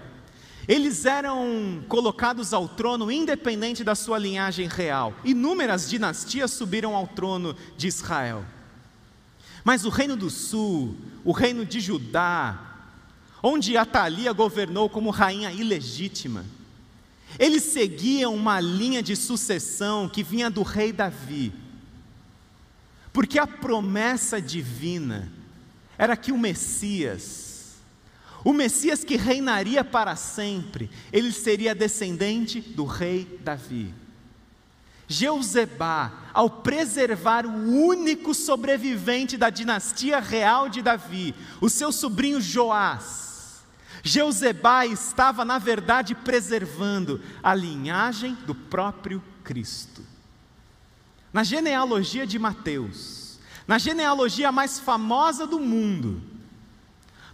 eles 0.67 1.05
eram 1.05 1.85
colocados 1.89 2.53
ao 2.53 2.69
trono 2.69 3.11
independente 3.11 3.85
da 3.85 3.95
sua 3.95 4.19
linhagem 4.19 4.67
real. 4.67 5.15
Inúmeras 5.25 5.89
dinastias 5.89 6.51
subiram 6.51 6.97
ao 6.97 7.07
trono 7.07 7.57
de 7.77 7.87
Israel. 7.87 8.45
Mas 9.65 9.85
o 9.85 9.89
reino 9.89 10.17
do 10.17 10.29
sul, 10.29 10.97
o 11.25 11.31
reino 11.31 11.65
de 11.65 11.79
Judá, 11.79 12.59
onde 13.41 13.77
Atalia 13.77 14.33
governou 14.33 14.89
como 14.89 15.11
rainha 15.11 15.53
ilegítima, 15.53 16.45
eles 17.39 17.63
seguiam 17.63 18.35
uma 18.35 18.61
linha 18.61 19.03
de 19.03 19.17
sucessão 19.17 20.09
que 20.09 20.23
vinha 20.23 20.51
do 20.51 20.63
rei 20.63 20.93
Davi. 20.93 21.53
Porque 23.13 23.39
a 23.39 23.47
promessa 23.47 24.41
divina 24.41 25.31
era 25.99 26.17
que 26.17 26.33
o 26.33 26.39
Messias, 26.39 27.77
o 28.45 28.53
Messias 28.53 29.05
que 29.05 29.17
reinaria 29.17 29.85
para 29.85 30.17
sempre, 30.17 30.91
ele 31.13 31.31
seria 31.33 31.75
descendente 31.75 32.61
do 32.61 32.85
rei 32.85 33.39
Davi. 33.43 33.95
Jeuzebá, 35.07 36.31
ao 36.33 36.49
preservar 36.49 37.45
o 37.45 37.51
único 37.51 38.33
sobrevivente 38.33 39.37
da 39.37 39.51
dinastia 39.51 40.19
real 40.21 40.69
de 40.69 40.81
Davi, 40.81 41.35
o 41.61 41.69
seu 41.69 41.93
sobrinho 41.93 42.41
Joás, 42.41 43.32
Jeuzebá 44.03 44.85
estava, 44.85 45.45
na 45.45 45.59
verdade, 45.59 46.15
preservando 46.15 47.21
a 47.43 47.55
linhagem 47.55 48.35
do 48.47 48.55
próprio 48.55 49.23
Cristo. 49.45 50.03
Na 51.33 51.45
genealogia 51.45 52.27
de 52.27 52.39
Mateus, 52.39 53.39
na 53.67 53.79
genealogia 53.79 54.51
mais 54.51 54.79
famosa 54.79 55.47
do 55.47 55.61
mundo, 55.61 56.21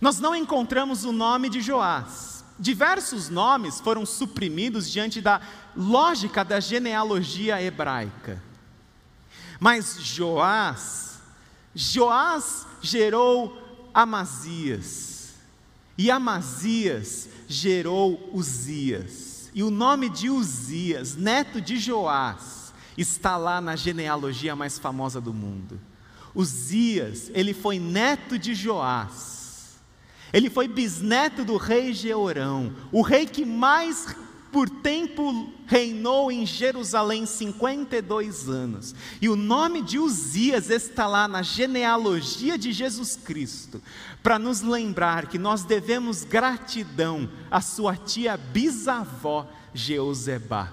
nós 0.00 0.20
não 0.20 0.34
encontramos 0.34 1.04
o 1.04 1.10
nome 1.10 1.48
de 1.48 1.60
Joás. 1.60 2.44
Diversos 2.58 3.28
nomes 3.28 3.80
foram 3.80 4.04
suprimidos 4.04 4.90
diante 4.90 5.20
da 5.20 5.40
lógica 5.76 6.44
da 6.44 6.60
genealogia 6.60 7.62
hebraica. 7.62 8.42
Mas 9.58 9.98
Joás, 10.00 11.20
Joás 11.74 12.66
gerou 12.80 13.90
Amazias. 13.94 15.17
E 15.98 16.12
Amazias 16.12 17.28
gerou 17.48 18.30
Uzias. 18.32 19.50
E 19.52 19.64
o 19.64 19.70
nome 19.70 20.08
de 20.08 20.30
Uzias, 20.30 21.16
neto 21.16 21.60
de 21.60 21.76
Joás, 21.76 22.72
está 22.96 23.36
lá 23.36 23.60
na 23.60 23.74
genealogia 23.74 24.54
mais 24.54 24.78
famosa 24.78 25.20
do 25.20 25.34
mundo. 25.34 25.80
Uzias, 26.32 27.32
ele 27.34 27.52
foi 27.52 27.80
neto 27.80 28.38
de 28.38 28.54
Joás. 28.54 29.80
Ele 30.32 30.48
foi 30.48 30.68
bisneto 30.68 31.44
do 31.44 31.56
rei 31.56 31.92
Jeorão, 31.92 32.72
o 32.92 33.02
rei 33.02 33.26
que 33.26 33.44
mais 33.44 34.14
por 34.50 34.68
tempo 34.68 35.52
reinou 35.66 36.32
em 36.32 36.46
Jerusalém 36.46 37.26
52 37.26 38.48
anos. 38.48 38.94
E 39.20 39.28
o 39.28 39.36
nome 39.36 39.82
de 39.82 39.98
Uzias 39.98 40.70
está 40.70 41.06
lá 41.06 41.28
na 41.28 41.42
genealogia 41.42 42.56
de 42.56 42.72
Jesus 42.72 43.16
Cristo, 43.16 43.82
para 44.22 44.38
nos 44.38 44.62
lembrar 44.62 45.26
que 45.26 45.38
nós 45.38 45.64
devemos 45.64 46.24
gratidão 46.24 47.28
à 47.50 47.60
sua 47.60 47.96
tia 47.96 48.36
bisavó 48.36 49.46
Jeuzebá. 49.74 50.72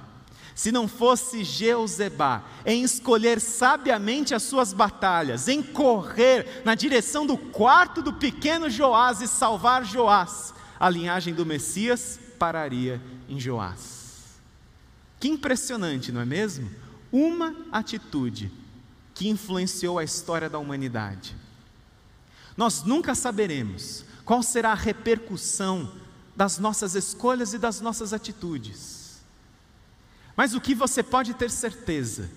Se 0.53 0.71
não 0.71 0.87
fosse 0.87 1.43
Jeuzebá 1.43 2.45
em 2.65 2.81
escolher 2.83 3.41
sabiamente 3.41 4.33
as 4.33 4.43
suas 4.43 4.71
batalhas, 4.71 5.49
em 5.49 5.61
correr 5.61 6.61
na 6.63 6.75
direção 6.75 7.25
do 7.25 7.37
quarto 7.37 8.01
do 8.01 8.13
pequeno 8.13 8.69
Joás 8.69 9.19
e 9.19 9.27
salvar 9.27 9.83
Joás, 9.83 10.53
a 10.79 10.89
linhagem 10.89 11.33
do 11.33 11.45
Messias 11.45 12.19
pararia 12.45 13.01
em 13.27 13.39
Joás. 13.39 14.39
Que 15.19 15.27
impressionante, 15.27 16.11
não 16.11 16.21
é 16.21 16.25
mesmo? 16.25 16.69
Uma 17.11 17.55
atitude 17.71 18.51
que 19.15 19.27
influenciou 19.27 19.97
a 19.97 20.03
história 20.03 20.47
da 20.47 20.59
humanidade. 20.59 21.35
Nós 22.55 22.83
nunca 22.83 23.15
saberemos 23.15 24.05
qual 24.23 24.43
será 24.43 24.73
a 24.73 24.75
repercussão 24.75 25.91
das 26.35 26.59
nossas 26.59 26.93
escolhas 26.93 27.51
e 27.53 27.57
das 27.57 27.81
nossas 27.81 28.13
atitudes. 28.13 29.23
Mas 30.37 30.53
o 30.53 30.61
que 30.61 30.75
você 30.75 31.01
pode 31.01 31.33
ter 31.33 31.49
certeza 31.49 32.29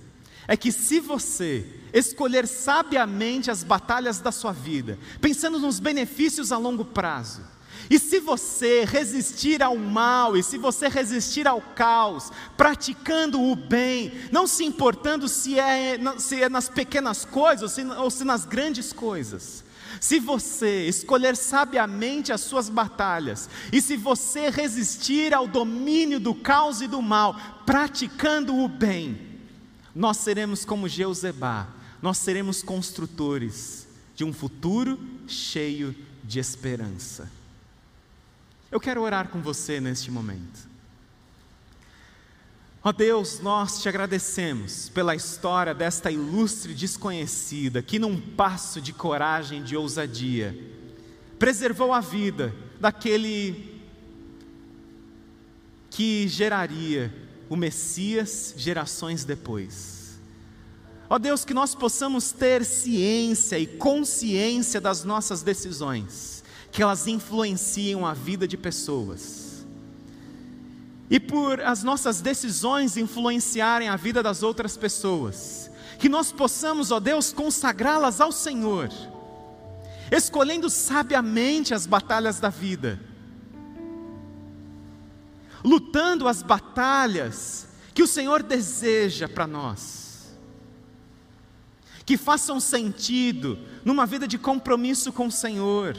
é 0.47 0.57
que 0.57 0.73
se 0.73 1.01
você 1.01 1.66
escolher 1.92 2.47
sabiamente 2.47 3.51
as 3.51 3.62
batalhas 3.62 4.21
da 4.21 4.33
sua 4.33 4.53
vida, 4.53 4.99
pensando 5.21 5.59
nos 5.59 5.79
benefícios 5.79 6.51
a 6.51 6.57
longo 6.57 6.87
prazo, 6.87 7.42
e 7.91 7.99
se 7.99 8.21
você 8.21 8.85
resistir 8.85 9.62
ao 9.62 9.77
mal, 9.77 10.37
e 10.37 10.43
se 10.43 10.59
você 10.59 10.88
resistir 10.88 11.47
ao 11.47 11.61
caos, 11.61 12.31
praticando 12.57 13.41
o 13.41 13.57
bem, 13.57 14.12
não 14.31 14.47
se 14.47 14.64
importando 14.64 15.29
se 15.29 15.59
é, 15.59 15.99
se 16.19 16.43
é 16.43 16.49
nas 16.49 16.69
pequenas 16.69 17.25
coisas 17.25 17.62
ou 17.62 17.69
se, 17.69 17.85
ou 17.85 18.11
se 18.11 18.25
nas 18.25 18.45
grandes 18.45 18.93
coisas, 18.93 19.64
se 20.01 20.21
você 20.21 20.87
escolher 20.87 21.37
sabiamente 21.37 22.33
as 22.33 22.43
suas 22.43 22.69
batalhas, 22.69 23.49
e 23.73 23.81
se 23.81 23.97
você 23.97 24.51
resistir 24.51 25.33
ao 25.33 25.49
domínio 25.49 26.21
do 26.21 26.35
caos 26.35 26.81
e 26.81 26.87
do 26.87 27.01
mal, 27.01 27.37
praticando 27.64 28.55
o 28.57 28.69
bem, 28.69 29.19
nós 29.95 30.19
seremos 30.19 30.64
como 30.64 30.88
Jeuzebá, 30.88 31.69
nós 32.01 32.19
seremos 32.19 32.62
construtores 32.62 33.88
de 34.14 34.25
um 34.25 34.33
futuro 34.33 34.99
cheio 35.27 35.95
de 36.23 36.38
esperança. 36.38 37.38
Eu 38.70 38.78
quero 38.78 39.00
orar 39.00 39.28
com 39.28 39.40
você 39.40 39.81
neste 39.81 40.11
momento. 40.11 40.68
Ó 42.85 42.92
Deus, 42.92 43.40
nós 43.40 43.81
te 43.81 43.88
agradecemos 43.88 44.90
pela 44.90 45.16
história 45.16 45.74
desta 45.74 46.11
ilustre 46.11 46.74
desconhecida 46.74 47.83
que, 47.83 47.98
num 47.98 48.20
passo 48.20 48.81
de 48.81 48.92
coragem, 48.92 49.62
de 49.62 49.74
ousadia, 49.74 50.57
preservou 51.38 51.94
a 51.94 52.00
vida 52.00 52.54
daquele 52.78 53.81
que 55.90 56.28
geraria 56.28 57.12
o 57.48 57.57
Messias 57.57 58.54
gerações 58.57 59.24
depois. 59.24 60.18
Ó 61.09 61.18
Deus, 61.18 61.42
que 61.42 61.54
nós 61.54 61.74
possamos 61.74 62.33
ter 62.33 62.66
ciência 62.66 63.59
e 63.59 63.66
consciência 63.66 64.78
das 64.78 65.04
nossas 65.04 65.42
decisões 65.42 66.38
que 66.70 66.83
elas 66.83 67.07
influenciam 67.07 68.07
a 68.07 68.14
vida 68.14 68.46
de 68.46 68.57
pessoas. 68.57 69.66
E 71.11 71.18
por 71.18 71.61
as 71.61 71.83
nossas 71.83 72.20
decisões 72.20 72.96
influenciarem 72.96 73.88
a 73.88 73.96
vida 73.96 74.22
das 74.22 74.42
outras 74.42 74.76
pessoas, 74.76 75.70
que 75.98 76.09
nós 76.09 76.31
possamos, 76.31 76.90
ó 76.90 77.00
Deus, 77.00 77.33
consagrá-las 77.33 78.20
ao 78.20 78.31
Senhor, 78.31 78.90
escolhendo 80.12 80.68
sabiamente 80.68 81.72
as 81.72 81.87
batalhas 81.87 82.38
da 82.38 82.50
vida, 82.50 83.00
lutando 85.64 86.28
as 86.28 86.42
batalhas 86.42 87.68
que 87.94 88.02
o 88.02 88.07
Senhor 88.07 88.42
deseja 88.42 89.26
para 89.28 89.46
nós, 89.46 90.37
que 92.04 92.16
façam 92.18 92.61
sentido 92.61 93.59
numa 93.85 94.04
vida 94.07 94.28
de 94.28 94.38
compromisso 94.38 95.11
com 95.11 95.26
o 95.26 95.33
Senhor 95.33 95.96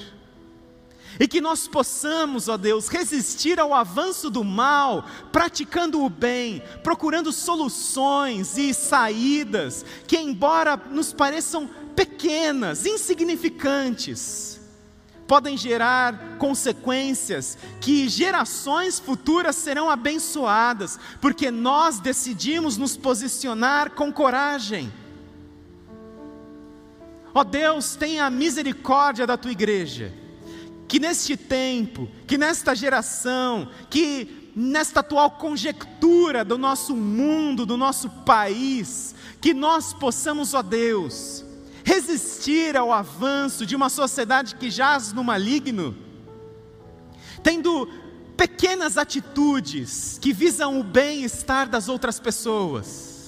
e 1.18 1.28
que 1.28 1.40
nós 1.40 1.68
possamos, 1.68 2.48
ó 2.50 2.58
Deus, 2.58 2.88
resistir 2.88 3.60
ao 3.60 3.74
avanço 3.74 4.30
do 4.30 4.44
mal, 4.44 5.06
praticando 5.32 6.04
o 6.04 6.10
bem, 6.10 6.62
procurando 6.84 7.32
soluções 7.32 8.58
e 8.58 8.74
saídas 8.74 9.86
que, 10.06 10.18
embora 10.18 10.76
nos 10.76 11.14
pareçam 11.14 11.70
pequenas, 11.96 12.86
insignificantes, 12.86 14.60
podem 15.28 15.56
gerar 15.56 16.38
consequências 16.38 17.58
que 17.80 18.10
gerações 18.10 19.00
futuras 19.00 19.56
serão 19.56 19.90
abençoadas, 19.90 21.00
porque 21.22 21.52
nós 21.52 22.00
decidimos 22.00 22.78
nos 22.78 22.98
posicionar 22.98 23.92
com 23.92 24.12
coragem. 24.12 24.92
Ó 27.34 27.44
Deus, 27.44 27.96
tenha 27.96 28.30
misericórdia 28.30 29.28
da 29.28 29.38
tua 29.38 29.52
igreja 29.52 30.29
que 30.90 31.00
neste 31.00 31.38
tempo, 31.38 32.10
que 32.26 32.36
nesta 32.36 32.76
geração, 32.76 33.70
que 33.92 34.52
nesta 34.56 35.02
atual 35.02 35.30
conjectura 35.30 36.44
do 36.44 36.58
nosso 36.58 36.96
mundo, 36.96 37.64
do 37.64 37.78
nosso 37.78 38.10
país, 38.10 39.14
que 39.40 39.54
nós 39.54 39.94
possamos, 39.94 40.56
ó 40.56 40.64
Deus, 40.64 41.46
resistir 41.84 42.76
ao 42.76 42.92
avanço 42.92 43.68
de 43.68 43.76
uma 43.76 43.88
sociedade 43.88 44.56
que 44.56 44.72
jaz 44.72 45.14
no 45.14 45.24
maligno, 45.24 45.96
tendo 47.44 47.88
pequenas 48.36 48.98
atitudes 48.98 50.18
que 50.20 50.34
visam 50.34 50.80
o 50.80 50.84
bem-estar 50.84 51.70
das 51.70 51.88
outras 51.88 52.20
pessoas 52.20 53.19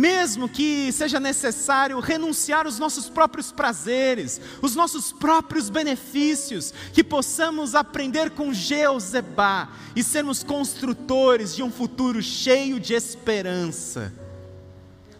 mesmo 0.00 0.48
que 0.48 0.90
seja 0.92 1.20
necessário 1.20 2.00
renunciar 2.00 2.66
os 2.66 2.78
nossos 2.78 3.10
próprios 3.10 3.52
prazeres, 3.52 4.40
os 4.62 4.74
nossos 4.74 5.12
próprios 5.12 5.68
benefícios, 5.68 6.72
que 6.94 7.04
possamos 7.04 7.74
aprender 7.74 8.30
com 8.30 8.50
Jeuzebá 8.50 9.68
e 9.94 10.02
sermos 10.02 10.42
construtores 10.42 11.54
de 11.54 11.62
um 11.62 11.70
futuro 11.70 12.22
cheio 12.22 12.80
de 12.80 12.94
esperança. 12.94 14.10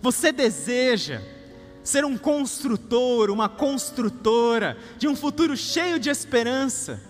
Você 0.00 0.32
deseja 0.32 1.20
ser 1.84 2.06
um 2.06 2.16
construtor, 2.16 3.30
uma 3.30 3.50
construtora 3.50 4.78
de 4.96 5.06
um 5.06 5.14
futuro 5.14 5.58
cheio 5.58 5.98
de 5.98 6.08
esperança? 6.08 7.02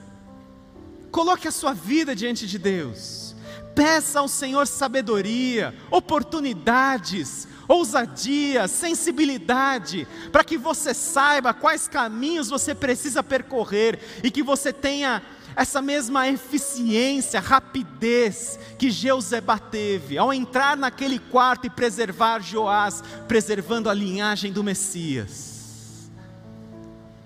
Coloque 1.12 1.46
a 1.46 1.52
sua 1.52 1.72
vida 1.72 2.16
diante 2.16 2.48
de 2.48 2.58
Deus. 2.58 3.36
Peça 3.76 4.18
ao 4.18 4.26
Senhor 4.26 4.66
sabedoria, 4.66 5.72
oportunidades, 5.90 7.46
ousadia, 7.70 8.66
sensibilidade, 8.66 10.06
para 10.32 10.42
que 10.42 10.58
você 10.58 10.92
saiba 10.92 11.54
quais 11.54 11.86
caminhos 11.86 12.48
você 12.48 12.74
precisa 12.74 13.22
percorrer 13.22 14.00
e 14.24 14.30
que 14.30 14.42
você 14.42 14.72
tenha 14.72 15.22
essa 15.54 15.80
mesma 15.80 16.28
eficiência, 16.28 17.38
rapidez 17.38 18.58
que 18.76 18.90
Jeuzebá 18.90 19.58
teve 19.58 20.18
ao 20.18 20.32
entrar 20.32 20.76
naquele 20.76 21.18
quarto 21.18 21.66
e 21.66 21.70
preservar 21.70 22.40
Joás, 22.40 23.02
preservando 23.28 23.88
a 23.88 23.94
linhagem 23.94 24.52
do 24.52 24.64
Messias. 24.64 26.10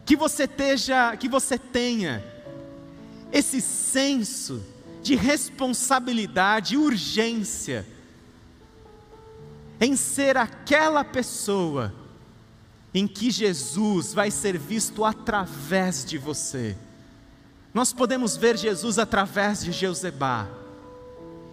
Que 0.04 0.14
você 0.14 0.46
teja, 0.46 1.16
que 1.16 1.28
você 1.28 1.56
tenha 1.56 2.22
esse 3.32 3.62
senso 3.62 4.62
de 5.02 5.14
responsabilidade 5.14 6.74
e 6.74 6.78
urgência 6.78 7.93
em 9.84 9.96
ser 9.96 10.38
aquela 10.38 11.04
pessoa 11.04 11.92
em 12.94 13.06
que 13.06 13.30
Jesus 13.30 14.14
vai 14.14 14.30
ser 14.30 14.56
visto 14.56 15.04
através 15.04 16.06
de 16.06 16.16
você. 16.16 16.74
Nós 17.74 17.92
podemos 17.92 18.34
ver 18.34 18.56
Jesus 18.56 18.98
através 18.98 19.62
de 19.62 19.72
Jeuzebá 19.72 20.48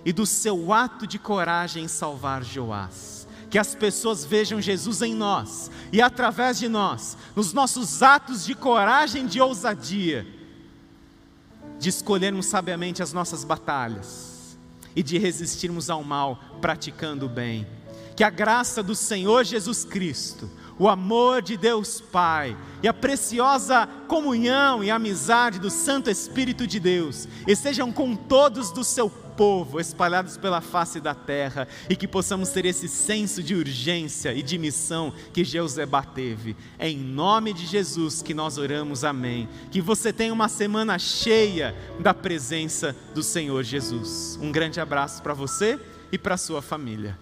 e 0.05 0.13
do 0.13 0.25
seu 0.25 0.71
ato 0.71 1.05
de 1.05 1.19
coragem 1.19 1.83
em 1.83 1.87
salvar 1.89 2.41
Joás. 2.41 3.27
Que 3.49 3.57
as 3.57 3.75
pessoas 3.75 4.23
vejam 4.23 4.61
Jesus 4.61 5.01
em 5.01 5.13
nós 5.13 5.69
e 5.91 6.01
através 6.01 6.57
de 6.57 6.69
nós, 6.69 7.17
nos 7.35 7.51
nossos 7.51 8.01
atos 8.01 8.45
de 8.45 8.55
coragem 8.55 9.25
de 9.25 9.41
ousadia, 9.41 10.25
de 11.77 11.89
escolhermos 11.89 12.45
sabiamente 12.45 13.03
as 13.03 13.11
nossas 13.11 13.43
batalhas 13.43 14.57
e 14.95 15.03
de 15.03 15.17
resistirmos 15.17 15.89
ao 15.89 16.01
mal 16.01 16.39
praticando 16.61 17.25
o 17.25 17.29
bem 17.29 17.67
que 18.15 18.23
a 18.23 18.29
graça 18.29 18.81
do 18.83 18.95
Senhor 18.95 19.43
Jesus 19.43 19.83
Cristo, 19.83 20.49
o 20.77 20.89
amor 20.89 21.41
de 21.41 21.57
Deus 21.57 22.01
Pai 22.01 22.57
e 22.81 22.87
a 22.87 22.93
preciosa 22.93 23.87
comunhão 24.07 24.83
e 24.83 24.89
amizade 24.89 25.59
do 25.59 25.69
Santo 25.69 26.09
Espírito 26.09 26.65
de 26.65 26.79
Deus 26.79 27.27
estejam 27.47 27.91
com 27.91 28.15
todos 28.15 28.71
do 28.71 28.83
seu 28.83 29.09
povo 29.09 29.79
espalhados 29.79 30.37
pela 30.37 30.61
face 30.61 30.99
da 30.99 31.13
terra 31.13 31.67
e 31.89 31.95
que 31.95 32.07
possamos 32.07 32.49
ter 32.49 32.65
esse 32.65 32.87
senso 32.87 33.41
de 33.41 33.55
urgência 33.55 34.33
e 34.33 34.41
de 34.41 34.57
missão 34.57 35.13
que 35.33 35.43
Jeusebá 35.43 36.03
teve. 36.03 36.55
É 36.77 36.89
em 36.89 36.97
nome 36.97 37.53
de 37.53 37.65
Jesus 37.65 38.21
que 38.21 38.33
nós 38.33 38.57
oramos, 38.57 39.03
amém. 39.03 39.47
Que 39.71 39.81
você 39.81 40.11
tenha 40.11 40.33
uma 40.33 40.49
semana 40.49 40.97
cheia 40.99 41.75
da 41.99 42.13
presença 42.13 42.95
do 43.13 43.23
Senhor 43.23 43.63
Jesus. 43.63 44.37
Um 44.41 44.51
grande 44.51 44.79
abraço 44.79 45.21
para 45.21 45.33
você 45.33 45.79
e 46.11 46.17
para 46.17 46.37
sua 46.37 46.61
família. 46.61 47.17